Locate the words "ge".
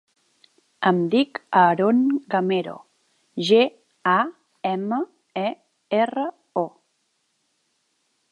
3.49-3.61